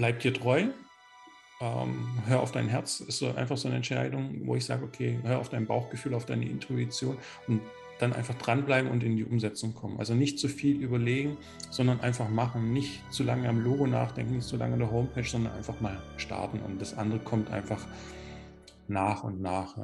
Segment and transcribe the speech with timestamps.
[0.00, 0.64] bleib dir treu,
[1.60, 5.18] ähm, hör auf dein Herz, ist so einfach so eine Entscheidung, wo ich sage, okay,
[5.22, 7.60] hör auf dein Bauchgefühl, auf deine Intuition und
[7.98, 9.98] dann einfach dranbleiben und in die Umsetzung kommen.
[9.98, 11.36] Also nicht zu viel überlegen,
[11.68, 12.72] sondern einfach machen.
[12.72, 16.02] Nicht zu lange am Logo nachdenken, nicht zu lange an der Homepage, sondern einfach mal
[16.16, 16.60] starten.
[16.60, 17.86] Und das andere kommt einfach
[18.88, 19.76] nach und nach.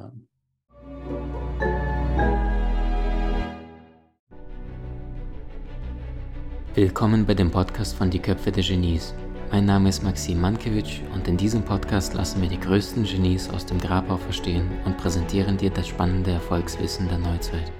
[6.73, 9.13] Willkommen bei dem Podcast von Die Köpfe der Genies.
[9.49, 13.65] Mein Name ist Maxim Mankewitsch und in diesem Podcast lassen wir die größten Genies aus
[13.65, 17.71] dem Grabau verstehen und präsentieren dir das spannende Erfolgswissen der Neuzeit.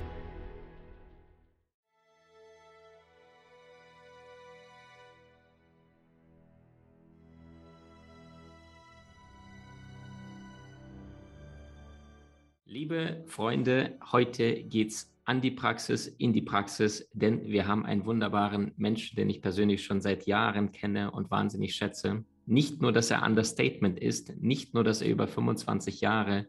[12.65, 18.71] Liebe Freunde, heute geht's an die Praxis, in die Praxis, denn wir haben einen wunderbaren
[18.77, 22.23] Menschen, den ich persönlich schon seit Jahren kenne und wahnsinnig schätze.
[22.45, 26.47] Nicht nur, dass er Understatement ist, nicht nur, dass er über 25 Jahre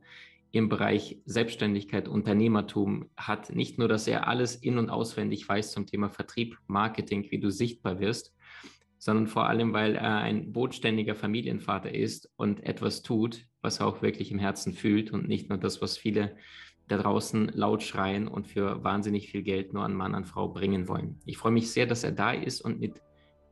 [0.53, 5.87] im Bereich Selbstständigkeit, Unternehmertum hat, nicht nur, dass er alles in und auswendig weiß zum
[5.87, 8.33] Thema Vertrieb, Marketing, wie du sichtbar wirst,
[8.98, 14.03] sondern vor allem, weil er ein bodenständiger Familienvater ist und etwas tut, was er auch
[14.03, 16.37] wirklich im Herzen fühlt und nicht nur das, was viele
[16.89, 20.89] da draußen laut schreien und für wahnsinnig viel Geld nur an Mann, an Frau bringen
[20.89, 21.20] wollen.
[21.27, 23.03] Ich freue mich sehr, dass er da ist und mit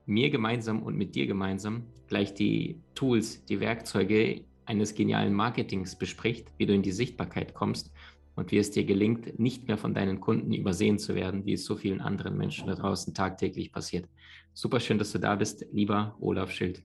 [0.06, 6.52] mir gemeinsam und mit dir gemeinsam gleich die Tools, die Werkzeuge eines genialen Marketings bespricht,
[6.56, 7.92] wie du in die Sichtbarkeit kommst
[8.36, 11.64] und wie es dir gelingt, nicht mehr von deinen Kunden übersehen zu werden, wie es
[11.64, 14.08] so vielen anderen Menschen da draußen tagtäglich passiert.
[14.54, 16.82] Super schön, dass du da bist, lieber Olaf Schild.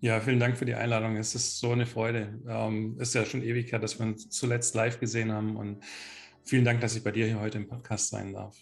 [0.00, 1.16] Ja, vielen Dank für die Einladung.
[1.16, 2.38] Es ist so eine Freude.
[2.46, 5.56] Ähm, ist ja schon ewig her, dass wir uns zuletzt live gesehen haben.
[5.56, 5.82] Und
[6.44, 8.56] vielen Dank, dass ich bei dir hier heute im Podcast sein darf.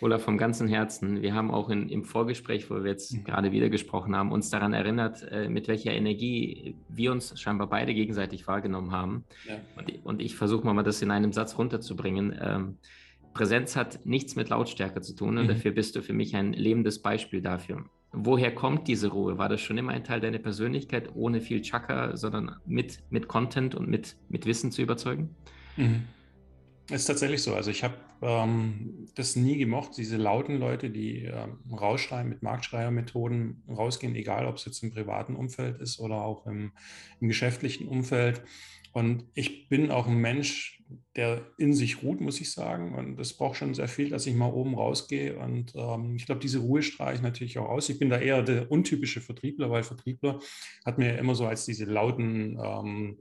[0.00, 1.22] Olaf, vom ganzen Herzen.
[1.22, 3.24] Wir haben auch in, im Vorgespräch, wo wir jetzt mhm.
[3.24, 7.92] gerade wieder gesprochen haben, uns daran erinnert, äh, mit welcher Energie wir uns scheinbar beide
[7.94, 9.24] gegenseitig wahrgenommen haben.
[9.48, 9.56] Ja.
[9.76, 12.38] Und, und, ich versuche mal, das in einem Satz runterzubringen.
[12.40, 12.78] Ähm,
[13.34, 15.48] Präsenz hat nichts mit Lautstärke zu tun und mhm.
[15.48, 17.84] dafür bist du für mich ein lebendes Beispiel dafür.
[18.12, 19.36] Woher kommt diese Ruhe?
[19.36, 23.74] War das schon immer ein Teil deiner Persönlichkeit, ohne viel Chaka, sondern mit, mit Content
[23.74, 25.34] und mit, mit Wissen zu überzeugen?
[25.76, 26.04] Mhm.
[26.90, 27.54] Ist tatsächlich so.
[27.54, 33.62] Also ich habe ähm, das nie gemocht, diese lauten Leute, die ähm, rausschreien mit Marktschreiermethoden
[33.68, 36.72] rausgehen, egal ob es jetzt im privaten Umfeld ist oder auch im,
[37.20, 38.42] im geschäftlichen Umfeld.
[38.92, 40.82] Und ich bin auch ein Mensch,
[41.14, 42.94] der in sich ruht, muss ich sagen.
[42.94, 45.38] Und das braucht schon sehr viel, dass ich mal oben rausgehe.
[45.38, 47.90] Und ähm, ich glaube, diese Ruhe strahle ich natürlich auch aus.
[47.90, 50.40] Ich bin da eher der untypische Vertriebler, weil Vertriebler
[50.86, 53.18] hat mir immer so als diese lauten, ähm,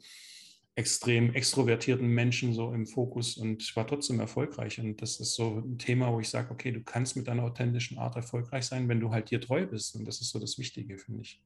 [0.78, 4.80] extrem extrovertierten Menschen so im Fokus und war trotzdem erfolgreich.
[4.80, 7.98] Und das ist so ein Thema, wo ich sage, okay, du kannst mit deiner authentischen
[7.98, 9.96] Art erfolgreich sein, wenn du halt dir treu bist.
[9.96, 11.42] Und das ist so das Wichtige, finde ich.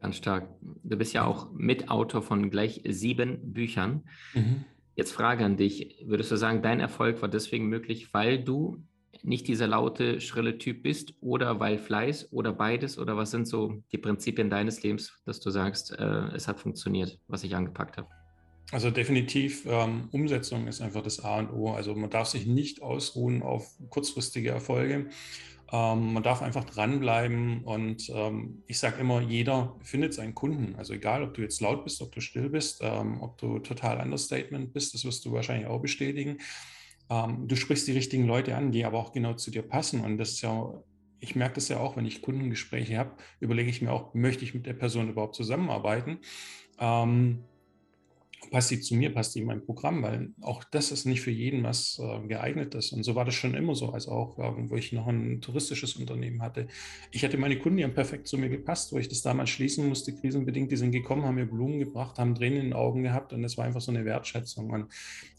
[0.00, 0.48] Ganz stark.
[0.82, 4.02] Du bist ja auch Mitautor von gleich sieben Büchern.
[4.34, 4.64] Mhm.
[4.96, 6.02] Jetzt Frage an dich.
[6.04, 8.82] Würdest du sagen, dein Erfolg war deswegen möglich, weil du
[9.22, 12.98] nicht dieser laute, schrille Typ bist oder weil Fleiß oder beides?
[12.98, 17.20] Oder was sind so die Prinzipien deines Lebens, dass du sagst, äh, es hat funktioniert,
[17.28, 18.08] was ich angepackt habe?
[18.72, 21.70] Also definitiv, ähm, Umsetzung ist einfach das A und O.
[21.70, 25.08] Also man darf sich nicht ausruhen auf kurzfristige Erfolge.
[25.72, 30.76] Ähm, man darf einfach dranbleiben und ähm, ich sage immer, jeder findet seinen Kunden.
[30.76, 34.00] Also egal, ob du jetzt laut bist, ob du still bist, ähm, ob du total
[34.00, 36.38] Understatement bist, das wirst du wahrscheinlich auch bestätigen.
[37.08, 40.00] Ähm, du sprichst die richtigen Leute an, die aber auch genau zu dir passen.
[40.00, 40.72] Und das ist ja,
[41.20, 44.54] ich merke das ja auch, wenn ich Kundengespräche habe, überlege ich mir auch, möchte ich
[44.54, 46.18] mit der Person überhaupt zusammenarbeiten?
[46.78, 47.44] Ähm,
[48.50, 51.30] passt sie zu mir, passt sie in mein Programm, weil auch das ist nicht für
[51.30, 52.92] jeden was äh, geeignet ist.
[52.92, 55.96] Und so war das schon immer so, als auch, äh, wo ich noch ein touristisches
[55.96, 56.68] Unternehmen hatte.
[57.10, 59.88] Ich hatte meine Kunden, die haben perfekt zu mir gepasst, wo ich das damals schließen
[59.88, 63.32] musste, krisenbedingt, die sind gekommen, haben mir Blumen gebracht, haben Tränen in den Augen gehabt
[63.32, 64.70] und das war einfach so eine Wertschätzung.
[64.70, 64.86] Und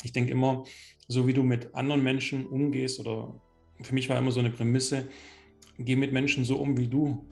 [0.03, 0.65] ich denke immer,
[1.07, 3.39] so wie du mit anderen Menschen umgehst oder
[3.81, 5.07] für mich war immer so eine Prämisse,
[5.77, 7.25] geh mit Menschen so um, wie du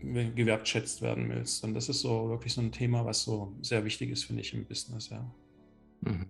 [0.00, 1.64] gewertschätzt werden willst.
[1.64, 4.54] Und das ist so wirklich so ein Thema, was so sehr wichtig ist, finde ich,
[4.54, 5.28] im Business, ja.
[6.00, 6.26] Mhm.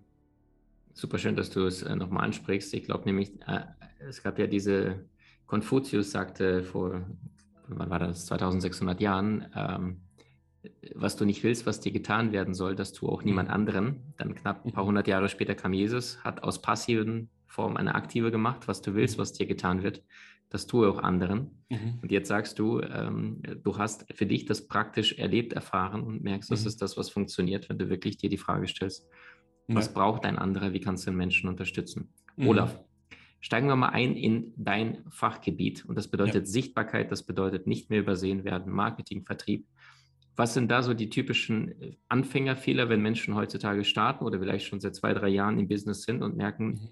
[0.95, 2.75] Super schön, dass du es äh, nochmal ansprichst.
[2.75, 3.61] Ich glaube nämlich, äh,
[4.01, 5.05] es gab ja diese,
[5.49, 7.07] Konfuzius sagte vor,
[7.69, 10.01] wann war das, 2600 Jahren, ähm,
[10.95, 13.55] was du nicht willst, was dir getan werden soll, das tue auch niemand mhm.
[13.55, 14.15] anderen.
[14.19, 14.89] Dann knapp ein paar mhm.
[14.89, 19.19] hundert Jahre später kam Jesus, hat aus passiven Form eine aktive gemacht, was du willst,
[19.19, 20.03] was dir getan wird
[20.51, 21.51] das tue auch anderen.
[21.69, 21.99] Mhm.
[22.03, 26.51] Und jetzt sagst du, ähm, du hast für dich das praktisch erlebt, erfahren und merkst,
[26.51, 26.55] mhm.
[26.55, 29.09] das ist das, was funktioniert, wenn du wirklich dir die Frage stellst,
[29.67, 29.93] was ja.
[29.93, 32.13] braucht ein anderer, wie kannst du den Menschen unterstützen?
[32.37, 32.49] Mhm.
[32.49, 32.81] Olaf,
[33.41, 36.53] steigen wir mal ein in dein Fachgebiet und das bedeutet ja.
[36.53, 39.67] Sichtbarkeit, das bedeutet nicht mehr übersehen werden, Marketing, Vertrieb.
[40.37, 44.81] Was sind da so die typischen äh, Anfängerfehler, wenn Menschen heutzutage starten oder vielleicht schon
[44.81, 46.89] seit zwei, drei Jahren im Business sind und merken, mhm.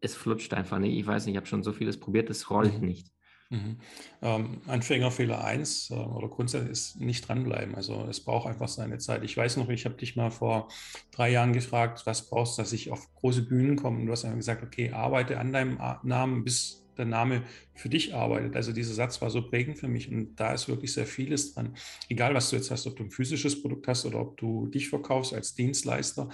[0.00, 0.96] Es flutscht einfach nicht.
[0.96, 2.86] Ich weiß nicht, ich habe schon so vieles probiert, es rollt mhm.
[2.86, 3.12] nicht.
[3.48, 3.78] Mhm.
[4.22, 7.76] Ähm, Anfängerfehler 1 äh, oder grundsätzlich ist nicht dranbleiben.
[7.76, 9.22] Also es braucht einfach seine Zeit.
[9.22, 10.68] Ich weiß noch, ich habe dich mal vor
[11.12, 14.00] drei Jahren gefragt, was brauchst du, dass ich auf große Bühnen komme?
[14.00, 17.42] Und du hast einfach gesagt, okay, arbeite an deinem Namen, bis der Name
[17.74, 18.56] für dich arbeitet.
[18.56, 21.76] Also dieser Satz war so prägend für mich und da ist wirklich sehr vieles dran.
[22.08, 24.88] Egal, was du jetzt hast, ob du ein physisches Produkt hast oder ob du dich
[24.88, 26.28] verkaufst als Dienstleister,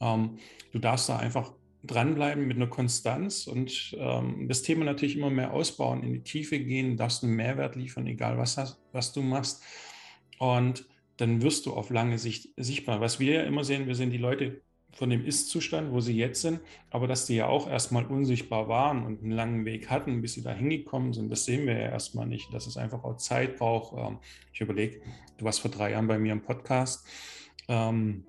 [0.00, 0.38] ähm,
[0.72, 1.52] du darfst da einfach
[1.86, 6.58] dranbleiben mit einer Konstanz und ähm, das Thema natürlich immer mehr ausbauen, in die Tiefe
[6.58, 9.62] gehen, darfst einen Mehrwert liefern, egal was, hast, was du machst.
[10.38, 10.86] Und
[11.16, 13.00] dann wirst du auf lange Sicht sichtbar.
[13.00, 14.60] Was wir ja immer sehen, wir sehen die Leute
[14.92, 16.60] von dem Ist-Zustand, wo sie jetzt sind,
[16.90, 20.42] aber dass die ja auch erstmal unsichtbar waren und einen langen Weg hatten, bis sie
[20.42, 23.96] da hingekommen sind, das sehen wir ja erstmal nicht, dass es einfach auch Zeit braucht.
[23.98, 24.18] Ähm,
[24.52, 25.00] ich überlege,
[25.38, 27.06] du warst vor drei Jahren bei mir im Podcast.
[27.68, 28.24] Ähm,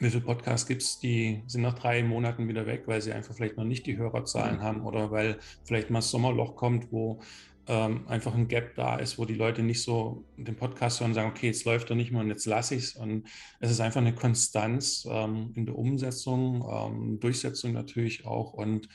[0.00, 3.34] wie viele Podcasts gibt es, die sind nach drei Monaten wieder weg, weil sie einfach
[3.34, 4.62] vielleicht noch nicht die Hörerzahlen mhm.
[4.62, 7.20] haben oder weil vielleicht mal das Sommerloch kommt, wo
[7.66, 11.14] ähm, einfach ein Gap da ist, wo die Leute nicht so den Podcast hören und
[11.14, 12.96] sagen, okay, jetzt läuft er nicht mehr und jetzt lasse ich es.
[12.96, 13.28] Und
[13.60, 18.54] es ist einfach eine Konstanz ähm, in der Umsetzung, ähm, Durchsetzung natürlich auch.
[18.54, 18.88] Und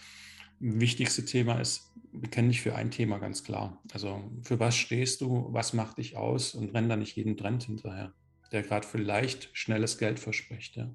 [0.60, 3.80] wichtigste Thema ist, bekenne dich für ein Thema ganz klar.
[3.94, 7.63] Also für was stehst du, was macht dich aus und renn da nicht jeden Trend
[7.63, 8.12] hinterher
[8.56, 10.75] der gerade vielleicht schnelles Geld verspricht.
[10.78, 10.90] Ja.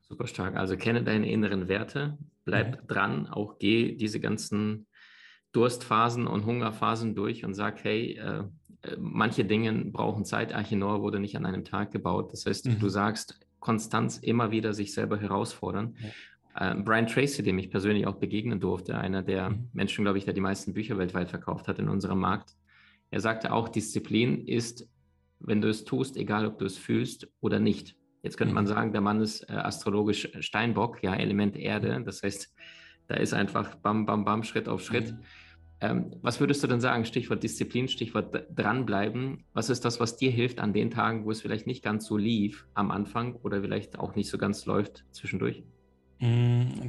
[0.00, 0.56] Super stark.
[0.56, 2.82] Also kenne deine inneren Werte, bleib ja.
[2.88, 4.86] dran, auch geh diese ganzen
[5.52, 8.44] Durstphasen und Hungerphasen durch und sag, hey, äh,
[8.82, 10.52] äh manche Dinge brauchen Zeit.
[10.52, 12.32] Archinor wurde nicht an einem Tag gebaut.
[12.32, 12.80] Das heißt, mhm.
[12.80, 15.94] du sagst, Konstanz immer wieder sich selber herausfordern.
[16.56, 16.72] Ja.
[16.72, 19.68] Äh, Brian Tracy, dem ich persönlich auch begegnen durfte, einer der mhm.
[19.74, 22.56] Menschen, glaube ich, der die meisten Bücher weltweit verkauft hat in unserem Markt.
[23.10, 24.88] Er sagte auch, Disziplin ist
[25.40, 27.96] wenn du es tust, egal ob du es fühlst oder nicht.
[28.22, 28.68] Jetzt könnte man mhm.
[28.68, 32.02] sagen, der Mann ist äh, astrologisch Steinbock, ja, Element Erde.
[32.04, 32.54] Das heißt,
[33.08, 35.12] da ist einfach bam, bam, bam, Schritt auf Schritt.
[35.12, 35.18] Mhm.
[35.82, 37.06] Ähm, was würdest du denn sagen?
[37.06, 39.44] Stichwort Disziplin, Stichwort dranbleiben.
[39.54, 42.18] Was ist das, was dir hilft an den Tagen, wo es vielleicht nicht ganz so
[42.18, 45.64] lief am Anfang oder vielleicht auch nicht so ganz läuft zwischendurch?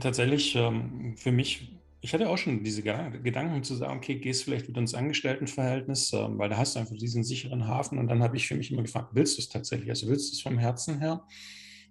[0.02, 4.68] Tatsächlich, ähm, für mich ich hatte auch schon diese Gedanken zu sagen, okay, gehst vielleicht
[4.68, 8.00] wieder ins Angestelltenverhältnis, ähm, weil da hast du einfach diesen sicheren Hafen.
[8.00, 9.90] Und dann habe ich für mich immer gefragt, willst du es tatsächlich?
[9.90, 11.24] Also willst du es vom Herzen her?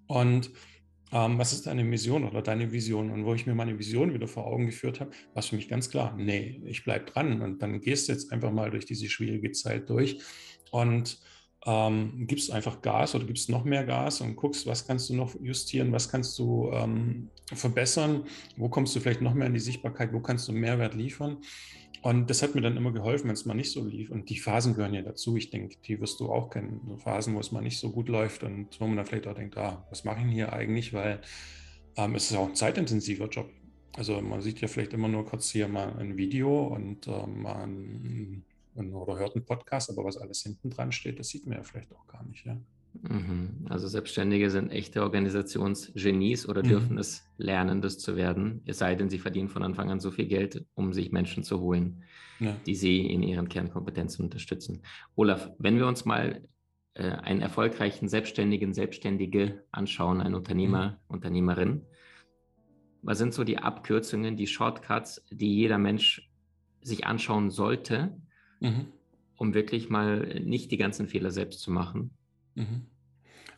[0.08, 0.50] Und
[1.12, 3.12] ähm, was ist deine Mission oder deine Vision?
[3.12, 5.68] Und wo ich mir meine Vision wieder vor Augen geführt habe, war es für mich
[5.68, 7.40] ganz klar, nee, ich bleibe dran.
[7.40, 10.18] Und dann gehst du jetzt einfach mal durch diese schwierige Zeit durch.
[10.72, 11.20] Und
[11.66, 15.34] ähm, gibst einfach Gas oder gibst noch mehr Gas und guckst, was kannst du noch
[15.40, 18.24] justieren, was kannst du ähm, verbessern,
[18.56, 21.38] wo kommst du vielleicht noch mehr in die Sichtbarkeit, wo kannst du Mehrwert liefern.
[22.02, 24.10] Und das hat mir dann immer geholfen, wenn es mal nicht so lief.
[24.10, 25.36] Und die Phasen gehören ja dazu.
[25.36, 26.80] Ich denke, die wirst du auch kennen.
[26.88, 29.34] So Phasen, wo es mal nicht so gut läuft und wo man dann vielleicht auch
[29.34, 30.94] denkt, ah, was mache ich denn hier eigentlich?
[30.94, 31.20] Weil
[31.96, 33.50] ähm, es ist auch ein zeitintensiver Job.
[33.96, 37.64] Also man sieht ja vielleicht immer nur kurz hier mal ein Video und äh, mal
[37.64, 38.44] ein
[38.92, 41.92] oder hört einen Podcast, aber was alles hinten dran steht, das sieht man ja vielleicht
[41.94, 42.44] auch gar nicht.
[42.46, 42.56] Ja?
[43.02, 43.66] Mhm.
[43.68, 46.98] Also Selbstständige sind echte Organisationsgenies oder dürfen mhm.
[46.98, 50.26] es lernen, das zu werden, es sei denn, sie verdienen von Anfang an so viel
[50.26, 52.02] Geld, um sich Menschen zu holen,
[52.40, 52.56] ja.
[52.66, 54.82] die sie in ihren Kernkompetenzen unterstützen.
[55.14, 56.42] Olaf, wenn wir uns mal
[56.94, 61.14] äh, einen erfolgreichen Selbstständigen, Selbstständige anschauen, einen Unternehmer, mhm.
[61.14, 61.82] Unternehmerin,
[63.02, 66.30] was sind so die Abkürzungen, die Shortcuts, die jeder Mensch
[66.82, 68.16] sich anschauen sollte,
[68.60, 68.86] mhm.
[69.36, 72.10] um wirklich mal nicht die ganzen Fehler selbst zu machen.
[72.54, 72.86] Mhm.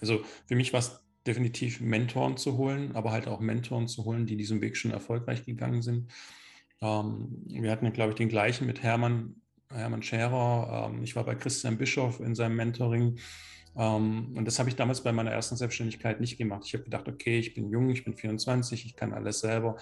[0.00, 4.26] Also für mich war es definitiv Mentoren zu holen, aber halt auch Mentoren zu holen,
[4.26, 6.11] die diesen Weg schon erfolgreich gegangen sind.
[6.80, 9.37] Ähm, wir hatten glaube ich, den gleichen mit Hermann,
[9.71, 10.90] Hermann Scherer.
[10.90, 13.18] Ähm, ich war bei Christian Bischoff in seinem Mentoring.
[13.75, 16.64] Um, ähm, und das habe ich damals bei meiner ersten Selbstständigkeit nicht gemacht.
[16.66, 19.76] Ich habe gedacht, okay, ich bin jung, ich bin 24, ich kann alles selber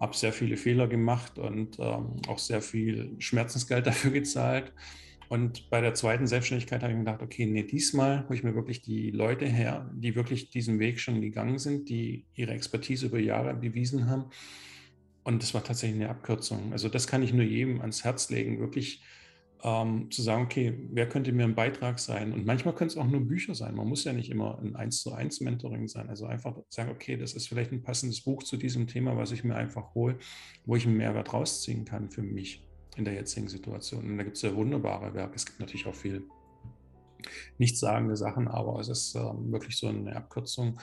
[0.00, 4.72] habe sehr viele Fehler gemacht und ähm, auch sehr viel Schmerzensgeld dafür gezahlt.
[5.28, 8.54] Und bei der zweiten Selbstständigkeit habe ich mir gedacht, okay, nee, diesmal hole ich mir
[8.54, 13.18] wirklich die Leute her, die wirklich diesen Weg schon gegangen sind, die ihre Expertise über
[13.18, 14.30] Jahre bewiesen haben.
[15.24, 16.72] Und das war tatsächlich eine Abkürzung.
[16.72, 19.02] Also das kann ich nur jedem ans Herz legen, wirklich
[19.62, 22.32] ähm, zu sagen, okay, wer könnte mir ein Beitrag sein?
[22.32, 23.74] Und manchmal können es auch nur Bücher sein.
[23.74, 26.08] Man muss ja nicht immer ein 1 zu 1 Mentoring sein.
[26.08, 29.44] Also einfach sagen, okay, das ist vielleicht ein passendes Buch zu diesem Thema, was ich
[29.44, 30.18] mir einfach hole,
[30.64, 32.64] wo ich einen Mehrwert rausziehen kann für mich
[32.96, 34.08] in der jetzigen Situation.
[34.08, 35.36] Und da gibt es ja wunderbare Werke.
[35.36, 36.24] Es gibt natürlich auch viel
[37.58, 40.80] nichtssagende Sachen, aber es ist ähm, wirklich so eine Abkürzung,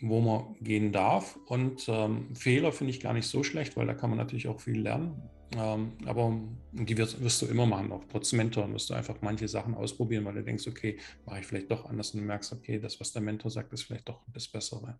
[0.00, 1.38] wo man gehen darf.
[1.46, 4.60] Und ähm, Fehler finde ich gar nicht so schlecht, weil da kann man natürlich auch
[4.60, 5.22] viel lernen.
[5.56, 6.38] Ähm, aber
[6.72, 10.24] die wirst, wirst, du immer machen, auch trotz Mentor wirst du einfach manche Sachen ausprobieren,
[10.24, 13.12] weil du denkst, okay, mache ich vielleicht doch anders und du merkst, okay, das, was
[13.12, 14.98] der Mentor sagt, ist vielleicht doch das Bessere.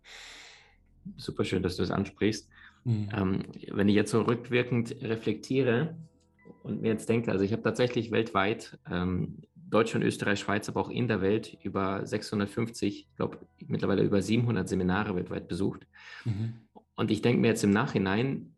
[1.15, 2.49] Super schön, dass du es ansprichst.
[2.83, 3.09] Mhm.
[3.15, 5.95] Ähm, wenn ich jetzt so rückwirkend reflektiere
[6.63, 10.89] und mir jetzt denke, also ich habe tatsächlich weltweit ähm, Deutschland, Österreich, Schweiz, aber auch
[10.89, 15.87] in der Welt über 650, ich glaube mittlerweile über 700 Seminare weltweit besucht.
[16.25, 16.55] Mhm.
[16.95, 18.53] Und ich denke mir jetzt im Nachhinein,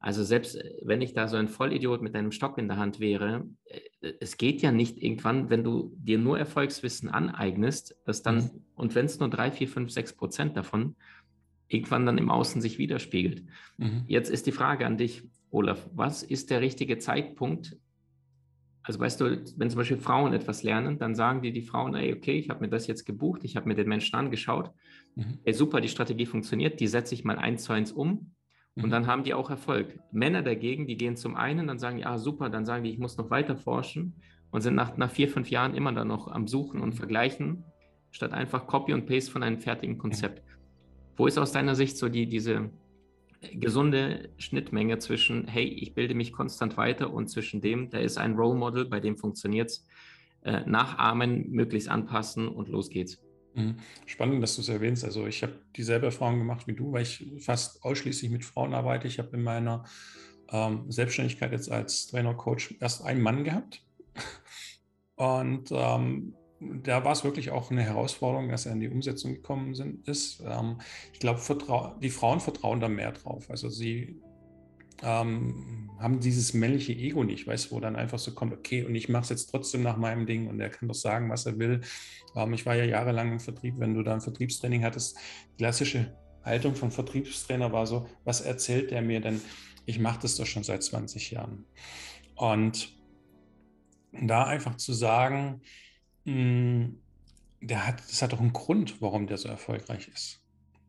[0.00, 3.46] also selbst wenn ich da so ein Vollidiot mit einem Stock in der Hand wäre,
[3.66, 8.50] äh, es geht ja nicht irgendwann, wenn du dir nur Erfolgswissen aneignest, dass dann, mhm.
[8.74, 10.96] und wenn es nur drei, vier, fünf, sechs Prozent davon
[11.68, 13.44] irgendwann dann im Außen sich widerspiegelt.
[13.76, 14.04] Mhm.
[14.08, 17.76] Jetzt ist die Frage an dich, Olaf, was ist der richtige Zeitpunkt,
[18.82, 22.14] also weißt du, wenn zum Beispiel Frauen etwas lernen, dann sagen die die Frauen, ey,
[22.14, 24.70] okay, ich habe mir das jetzt gebucht, ich habe mir den Menschen angeschaut,
[25.14, 25.38] mhm.
[25.44, 28.32] ey, super, die Strategie funktioniert, die setze ich mal eins zu eins um
[28.76, 28.90] und mhm.
[28.90, 29.98] dann haben die auch Erfolg.
[30.12, 32.98] Männer dagegen, die gehen zum einen, dann sagen die, ah, super, dann sagen die, ich
[32.98, 34.14] muss noch weiter forschen
[34.50, 37.64] und sind nach, nach vier, fünf Jahren immer dann noch am Suchen und Vergleichen,
[38.10, 40.44] statt einfach Copy und Paste von einem fertigen Konzept.
[40.44, 40.50] Mhm.
[41.16, 42.70] Wo ist aus deiner Sicht so die, diese,
[43.54, 48.34] gesunde Schnittmenge zwischen, hey, ich bilde mich konstant weiter und zwischen dem, da ist ein
[48.34, 49.86] Role Model, bei dem funktioniert es,
[50.42, 53.22] äh, nachahmen, möglichst anpassen und los geht's.
[53.54, 53.76] Mhm.
[54.06, 55.04] Spannend, dass du es erwähnst.
[55.04, 59.08] Also ich habe dieselbe Erfahrung gemacht wie du, weil ich fast ausschließlich mit Frauen arbeite.
[59.08, 59.84] Ich habe in meiner
[60.50, 63.84] ähm, Selbstständigkeit jetzt als Trainer, Coach erst einen Mann gehabt.
[65.16, 69.74] Und ähm, da war es wirklich auch eine Herausforderung, dass er in die Umsetzung gekommen
[69.74, 70.42] sind, ist.
[70.46, 70.80] Ähm,
[71.12, 71.40] ich glaube,
[72.02, 73.50] die Frauen vertrauen da mehr drauf.
[73.50, 74.20] Also sie
[75.02, 78.94] ähm, haben dieses männliche Ego nicht, weißt du, wo dann einfach so kommt, okay, und
[78.94, 81.58] ich mache es jetzt trotzdem nach meinem Ding und er kann doch sagen, was er
[81.58, 81.82] will.
[82.34, 85.18] Ähm, ich war ja jahrelang im Vertrieb, wenn du da ein Vertriebstraining hattest,
[85.58, 89.40] klassische Haltung von Vertriebstrainer war so, was erzählt der mir denn?
[89.84, 91.66] Ich mache das doch schon seit 20 Jahren.
[92.34, 92.96] Und
[94.12, 95.60] da einfach zu sagen,
[96.24, 96.98] hm,
[97.60, 100.42] der hat, das hat doch einen Grund, warum der so erfolgreich ist.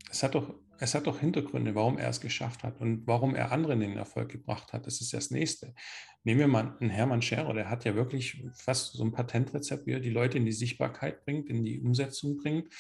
[0.10, 3.52] Es hat doch, es hat doch Hintergründe, warum er es geschafft hat und warum er
[3.52, 4.88] anderen den Erfolg gebracht hat.
[4.88, 5.76] Das ist das Nächste.
[6.24, 9.92] Nehmen wir mal einen Hermann Scherer, der hat ja wirklich fast so ein Patentrezept, wie
[9.92, 12.74] er die Leute in die Sichtbarkeit bringt, in die Umsetzung bringt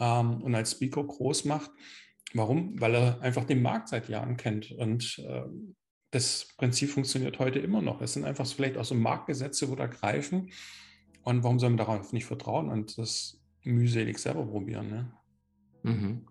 [0.00, 1.70] ähm, und als Speaker groß macht.
[2.34, 2.80] Warum?
[2.80, 5.44] Weil er einfach den Markt seit Jahren kennt und äh,
[6.10, 8.00] das Prinzip funktioniert heute immer noch.
[8.00, 10.50] Es sind einfach vielleicht auch so Marktgesetze, wo da greifen
[11.22, 14.90] und warum soll man darauf nicht vertrauen und das mühselig selber probieren?
[14.90, 15.12] Ne?
[15.84, 16.26] Mhm.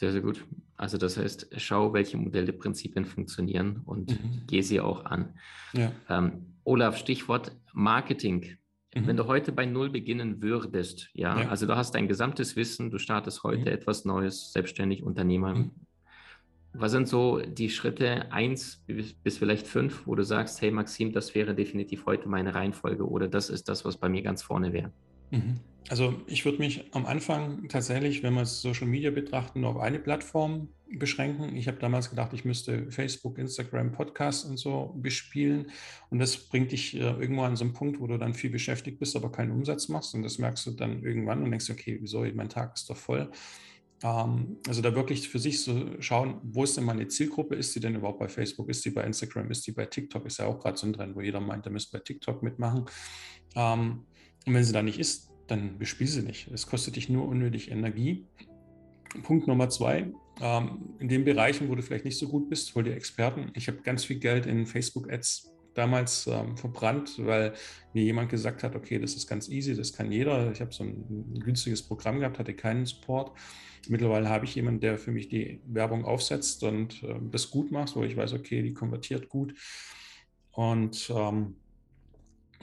[0.00, 0.46] Sehr, sehr gut.
[0.78, 4.44] Also das heißt, schau, welche Modelle, Prinzipien funktionieren und mhm.
[4.46, 5.34] geh sie auch an.
[5.74, 5.92] Ja.
[6.08, 8.56] Ähm, Olaf, Stichwort Marketing.
[8.94, 9.06] Mhm.
[9.06, 12.90] Wenn du heute bei Null beginnen würdest, ja, ja, also du hast dein gesamtes Wissen,
[12.90, 13.66] du startest heute mhm.
[13.66, 15.70] etwas Neues, selbstständig, Unternehmer, mhm.
[16.72, 21.34] Was sind so die Schritte eins bis vielleicht fünf, wo du sagst, hey Maxim, das
[21.34, 24.92] wäre definitiv heute meine Reihenfolge oder das ist das, was bei mir ganz vorne wäre?
[25.30, 25.56] Mhm.
[25.88, 30.68] Also ich würde mich am Anfang tatsächlich, wenn wir Social Media betrachten, auf eine Plattform
[30.98, 31.56] beschränken.
[31.56, 35.70] Ich habe damals gedacht, ich müsste Facebook, Instagram, Podcast und so bespielen.
[36.10, 38.98] Und das bringt dich äh, irgendwo an so einen Punkt, wo du dann viel beschäftigt
[38.98, 40.14] bist, aber keinen Umsatz machst.
[40.14, 43.30] Und das merkst du dann irgendwann und denkst, okay, wieso, mein Tag ist doch voll.
[44.02, 47.54] Ähm, also da wirklich für sich so schauen, wo ist denn meine Zielgruppe?
[47.54, 48.68] Ist sie denn überhaupt bei Facebook?
[48.68, 49.50] Ist sie bei Instagram?
[49.50, 50.26] Ist sie bei TikTok?
[50.26, 52.86] Ist ja auch gerade so ein Trend, wo jeder meint, er müsste bei TikTok mitmachen.
[53.54, 54.04] Ähm,
[54.46, 56.48] und wenn sie da nicht ist, dann bespiel sie nicht.
[56.48, 58.26] Es kostet dich nur unnötig Energie.
[59.22, 62.84] Punkt Nummer zwei, ähm, in den Bereichen, wo du vielleicht nicht so gut bist, hol
[62.84, 63.50] dir Experten.
[63.54, 67.54] Ich habe ganz viel Geld in Facebook-Ads damals ähm, verbrannt, weil
[67.92, 70.50] mir jemand gesagt hat, okay, das ist ganz easy, das kann jeder.
[70.52, 73.36] Ich habe so ein, günstiges Programm gehabt, hatte keinen Support.
[73.88, 77.96] Mittlerweile habe ich jemanden, der für mich die Werbung aufsetzt und äh, das gut macht,
[77.96, 79.54] wo ich weiß, okay, die konvertiert gut.
[80.52, 81.56] Und ähm,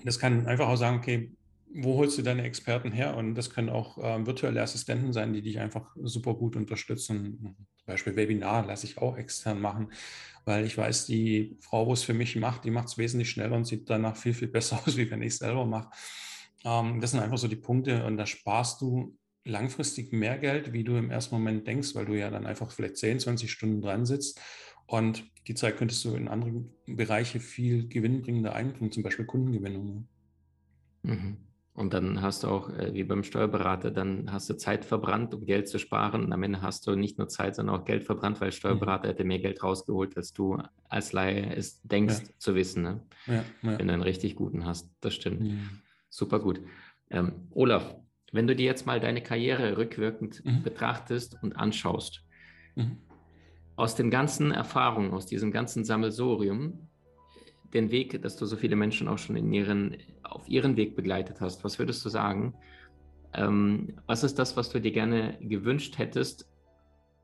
[0.04, 1.32] das kann einfach auch sagen, okay,
[1.74, 3.16] wo holst du deine Experten her?
[3.16, 7.56] Und das können auch ähm, virtuelle Assistenten sein, die dich einfach super gut unterstützen.
[7.78, 9.92] Zum Beispiel Webinar lasse ich auch extern machen,
[10.46, 13.56] weil ich weiß, die Frau, wo es für mich macht, die macht es wesentlich schneller
[13.56, 15.90] und sieht danach viel, viel besser aus, wie wenn ich es selber mache.
[16.64, 20.84] Ähm, das sind einfach so die Punkte und da sparst du langfristig mehr Geld, wie
[20.84, 24.06] du im ersten Moment denkst, weil du ja dann einfach vielleicht 10, 20 Stunden dran
[24.06, 24.42] sitzt.
[24.86, 30.08] Und die Zeit könntest du in andere Bereiche viel gewinnbringender einbringen, zum Beispiel Kundengewinnung.
[31.04, 31.47] Mhm.
[31.78, 35.46] Und dann hast du auch, äh, wie beim Steuerberater, dann hast du Zeit verbrannt, um
[35.46, 36.26] Geld zu sparen.
[36.26, 39.12] Und am Ende hast du nicht nur Zeit, sondern auch Geld verbrannt, weil Steuerberater mhm.
[39.12, 40.58] hätte mehr Geld rausgeholt, als du
[40.90, 42.30] als Laie es denkst ja.
[42.40, 42.82] zu wissen.
[42.82, 43.02] Ne?
[43.28, 43.78] Ja, ja.
[43.78, 44.90] Wenn du einen richtig guten hast.
[45.02, 45.54] Das stimmt.
[46.10, 46.62] Super gut.
[47.12, 47.96] Ähm, Olaf,
[48.32, 50.64] wenn du dir jetzt mal deine Karriere rückwirkend mhm.
[50.64, 52.26] betrachtest und anschaust,
[52.74, 52.98] mhm.
[53.76, 56.87] aus den ganzen Erfahrungen, aus diesem ganzen Sammelsorium,
[57.74, 61.42] den Weg, dass du so viele Menschen auch schon in ihren, auf ihren Weg begleitet
[61.42, 62.54] hast, was würdest du sagen?
[63.34, 66.50] Ähm, was ist das, was du dir gerne gewünscht hättest,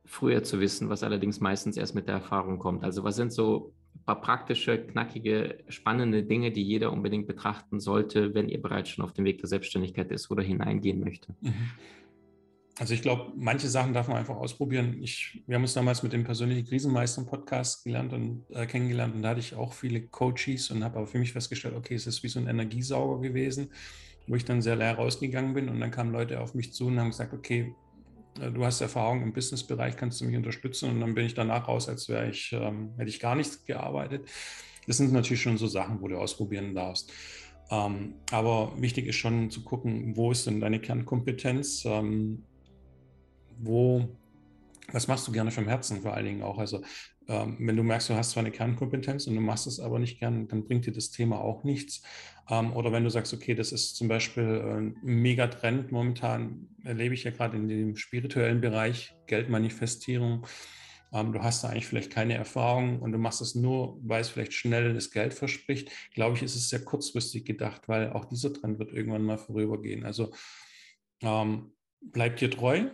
[0.05, 2.83] früher zu wissen, was allerdings meistens erst mit der Erfahrung kommt?
[2.83, 8.33] Also was sind so ein paar praktische, knackige, spannende Dinge, die jeder unbedingt betrachten sollte,
[8.33, 11.35] wenn ihr bereits schon auf dem Weg der Selbstständigkeit ist oder hineingehen möchte?
[11.41, 11.71] Mhm.
[12.79, 14.97] Also ich glaube, manche Sachen darf man einfach ausprobieren.
[15.03, 19.29] Ich, wir haben uns damals mit dem persönlichen Krisenmeister-Podcast gelernt und äh, kennengelernt und da
[19.29, 22.29] hatte ich auch viele Coaches und habe aber für mich festgestellt, okay, es ist wie
[22.29, 23.71] so ein Energiesauger gewesen,
[24.27, 26.99] wo ich dann sehr leer rausgegangen bin und dann kamen Leute auf mich zu und
[26.99, 27.75] haben gesagt, okay,
[28.39, 30.89] äh, du hast Erfahrung im Businessbereich, kannst du mich unterstützen?
[30.89, 34.27] Und dann bin ich danach raus, als wäre ich, ähm, hätte ich gar nichts gearbeitet.
[34.87, 37.11] Das sind natürlich schon so Sachen, wo du ausprobieren darfst.
[37.69, 41.85] Ähm, aber wichtig ist schon zu gucken, wo ist denn deine Kernkompetenz?
[41.85, 42.43] Ähm,
[43.59, 44.07] wo,
[44.91, 46.57] was machst du gerne vom Herzen vor allen Dingen auch?
[46.57, 46.83] Also
[47.27, 50.19] ähm, wenn du merkst, du hast zwar eine Kernkompetenz und du machst es aber nicht
[50.19, 52.03] gern, dann bringt dir das Thema auch nichts.
[52.49, 57.13] Ähm, oder wenn du sagst, okay, das ist zum Beispiel äh, ein Megatrend momentan, erlebe
[57.13, 60.45] ich ja gerade in dem spirituellen Bereich, Geldmanifestierung.
[61.13, 64.29] Ähm, du hast da eigentlich vielleicht keine Erfahrung und du machst es nur, weil es
[64.29, 65.91] vielleicht schnell das Geld verspricht.
[66.13, 70.03] Glaube ich, ist es sehr kurzfristig gedacht, weil auch dieser Trend wird irgendwann mal vorübergehen.
[70.03, 70.33] Also
[71.21, 72.89] ähm, bleib dir treu,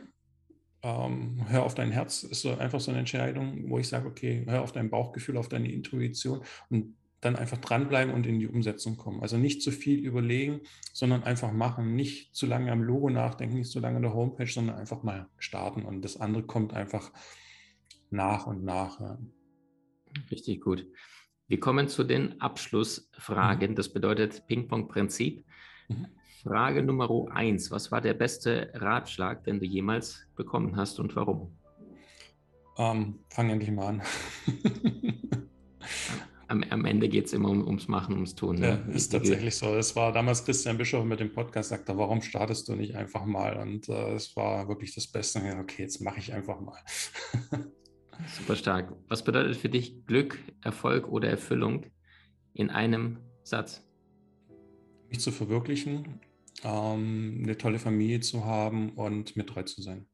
[0.84, 4.46] ähm, hör auf dein Herz, ist so einfach so eine Entscheidung, wo ich sage, okay,
[4.48, 8.96] hör auf dein Bauchgefühl, auf deine Intuition und dann einfach dranbleiben und in die Umsetzung
[8.96, 9.22] kommen.
[9.22, 10.62] Also nicht zu viel überlegen,
[10.94, 11.96] sondern einfach machen.
[11.96, 15.28] Nicht zu lange am Logo nachdenken, nicht zu lange an der Homepage, sondern einfach mal
[15.38, 15.84] starten.
[15.84, 17.12] Und das andere kommt einfach
[18.10, 19.02] nach und nach.
[19.02, 19.20] Ja.
[20.32, 20.88] Richtig gut.
[21.48, 23.72] Wir kommen zu den Abschlussfragen.
[23.72, 23.76] Mhm.
[23.76, 25.46] Das bedeutet Ping-Pong-Prinzip.
[25.90, 26.08] Mhm.
[26.44, 27.70] Frage Nummer eins.
[27.70, 31.58] Was war der beste Ratschlag, den du jemals bekommen hast und warum?
[32.78, 34.02] Ähm, fang endlich mal an.
[36.48, 38.60] am, am, Ende geht es immer um, ums Machen, ums Tun.
[38.60, 38.82] Ne?
[38.88, 39.76] Ja, ist tatsächlich so.
[39.76, 43.58] Es war damals Christian Bischof mit dem Podcast, sagte, warum startest du nicht einfach mal?
[43.58, 45.42] Und äh, es war wirklich das Beste.
[45.60, 46.80] Okay, jetzt mache ich einfach mal.
[48.38, 48.94] Super stark.
[49.10, 51.86] Was bedeutet für dich Glück, Erfolg oder Erfüllung
[52.54, 53.86] in einem Satz?
[55.10, 56.22] Mich zu verwirklichen
[56.64, 60.06] ähm, eine tolle Familie zu haben und mit treu zu sein.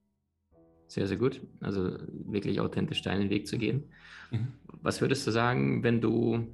[0.88, 1.42] Sehr, sehr gut.
[1.62, 3.86] Also wirklich authentisch deinen Weg zu gehen.
[4.32, 4.48] Mhm.
[4.82, 6.48] Was würdest du sagen, wenn du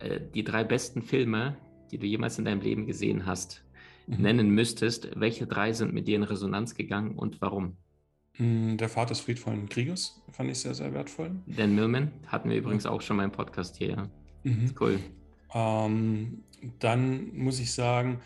[0.00, 1.56] äh, die drei besten Filme,
[1.90, 3.64] die du jemals in deinem Leben gesehen hast,
[4.06, 4.22] mhm.
[4.22, 5.10] nennen müsstest?
[5.14, 7.76] Welche drei sind mit dir in Resonanz gegangen und warum?
[8.38, 11.30] Mm, der Vater des friedvollen Kriegers fand ich sehr, sehr wertvoll.
[11.46, 13.90] Dan Millman hatten wir übrigens auch schon mal im Podcast hier.
[13.90, 14.10] Ja.
[14.42, 14.74] Mhm.
[14.78, 14.98] Cool.
[15.54, 16.42] Ähm,
[16.80, 18.20] dann muss ich sagen,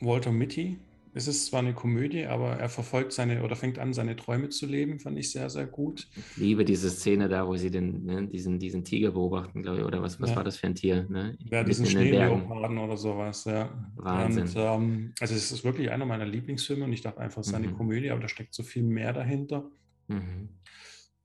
[0.00, 0.78] Walter Mitty.
[1.16, 4.66] Es ist zwar eine Komödie, aber er verfolgt seine oder fängt an, seine Träume zu
[4.66, 6.06] leben, fand ich sehr, sehr gut.
[6.14, 9.84] Ich liebe diese Szene da, wo sie den, ne, diesen, diesen Tiger beobachten, glaube ich,
[9.86, 10.36] oder was, was ja.
[10.36, 11.06] war das für ein Tier?
[11.08, 11.38] Ne?
[11.50, 13.70] Ja, diesen Schneeleoparden oder sowas, ja.
[13.94, 14.42] Wahnsinn.
[14.42, 17.54] Und, ähm, also es ist wirklich einer meiner Lieblingsfilme und ich dachte einfach, es ist
[17.54, 17.78] eine mhm.
[17.78, 19.70] Komödie, aber da steckt so viel mehr dahinter.
[20.08, 20.50] Mhm.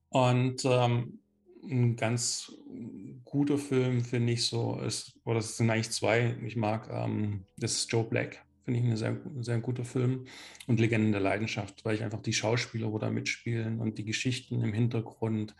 [0.08, 1.20] Und ähm,
[1.70, 2.54] ein ganz
[3.26, 7.74] guter Film, finde ich so, ist, oder es sind eigentlich zwei, ich mag, ähm, das
[7.74, 10.26] ist Joe Black Finde ich ein sehr, sehr guter Film.
[10.68, 14.62] Und Legenden der Leidenschaft, weil ich einfach die Schauspieler, wo da mitspielen und die Geschichten
[14.62, 15.56] im Hintergrund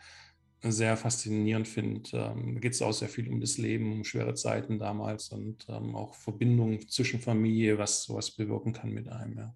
[0.64, 2.08] sehr faszinierend finde.
[2.12, 5.66] Ähm, da geht es auch sehr viel um das Leben, um schwere Zeiten damals und
[5.68, 9.38] ähm, auch Verbindungen zwischen Familie, was sowas bewirken kann mit einem.
[9.38, 9.54] Ja.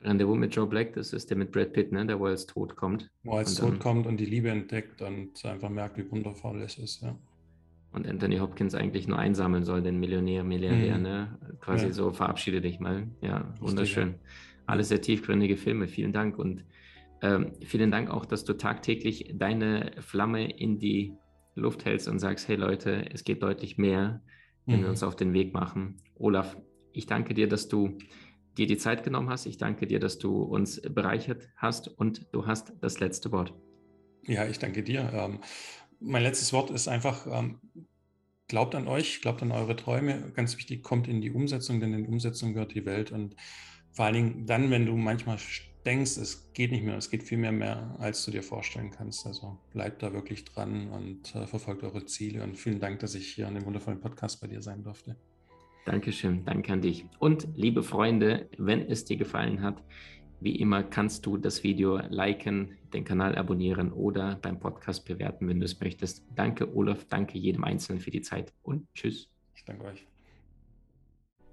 [0.00, 2.04] Rendezvous mit Joe Black, das ist der mit Brad Pitt, ne?
[2.06, 3.10] der wo als tot kommt.
[3.22, 6.78] Wo er als tot kommt und die Liebe entdeckt und einfach merkt, wie wundervoll es
[6.78, 7.02] ist.
[7.02, 7.16] Ja
[7.92, 11.02] und Anthony Hopkins eigentlich nur einsammeln soll, den Millionär, Milliardär, mhm.
[11.02, 11.38] ne?
[11.60, 11.92] Quasi ja.
[11.92, 13.08] so, verabschiede dich mal.
[13.20, 14.16] Ja, wunderschön.
[14.66, 15.88] Alles sehr tiefgründige Filme.
[15.88, 16.64] Vielen Dank und
[17.22, 21.14] ähm, vielen Dank auch, dass du tagtäglich deine Flamme in die
[21.54, 24.22] Luft hältst und sagst, hey Leute, es geht deutlich mehr,
[24.66, 24.82] wenn mhm.
[24.84, 25.96] wir uns auf den Weg machen.
[26.14, 26.56] Olaf,
[26.92, 27.98] ich danke dir, dass du
[28.56, 29.46] dir die Zeit genommen hast.
[29.46, 33.54] Ich danke dir, dass du uns bereichert hast und du hast das letzte Wort.
[34.26, 35.10] Ja, ich danke dir.
[35.12, 35.40] Ähm,
[36.00, 37.60] mein letztes Wort ist einfach, ähm,
[38.48, 40.32] glaubt an euch, glaubt an eure Träume.
[40.34, 43.12] Ganz wichtig, kommt in die Umsetzung, denn in Umsetzung gehört die Welt.
[43.12, 43.36] Und
[43.92, 45.38] vor allen Dingen dann, wenn du manchmal
[45.84, 49.26] denkst, es geht nicht mehr, es geht viel mehr mehr, als du dir vorstellen kannst.
[49.26, 52.42] Also bleibt da wirklich dran und äh, verfolgt eure Ziele.
[52.42, 55.16] Und vielen Dank, dass ich hier an dem wundervollen Podcast bei dir sein durfte.
[55.86, 57.06] Dankeschön, danke an dich.
[57.18, 59.82] Und liebe Freunde, wenn es dir gefallen hat,
[60.40, 65.60] wie immer kannst du das Video liken, den Kanal abonnieren oder beim Podcast bewerten, wenn
[65.60, 66.24] du es möchtest.
[66.34, 67.04] Danke, Olaf.
[67.08, 69.28] Danke jedem Einzelnen für die Zeit und tschüss.
[69.54, 70.06] Ich danke euch.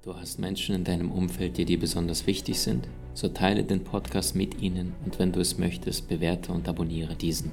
[0.04, 2.88] Du hast Menschen in deinem Umfeld, die dir besonders wichtig sind?
[3.14, 7.52] So teile den Podcast mit ihnen und wenn du es möchtest, bewerte und abonniere diesen.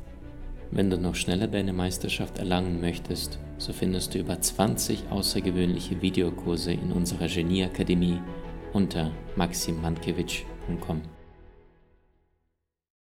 [0.70, 6.73] Wenn du noch schneller deine Meisterschaft erlangen möchtest, so findest du über 20 außergewöhnliche Videokurse
[6.73, 8.20] in unserer Genieakademie
[8.73, 11.03] unter maximandkevich.com.